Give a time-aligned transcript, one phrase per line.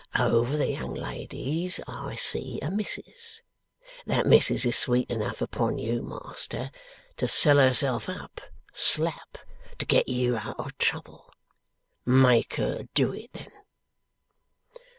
[0.17, 3.43] Over the young ladies, I see a Missis.
[4.07, 6.71] That Missis is sweet enough upon you, Master,
[7.17, 8.41] to sell herself up,
[8.73, 9.37] slap,
[9.77, 11.31] to get you out of trouble.
[12.03, 13.51] Make her do it then.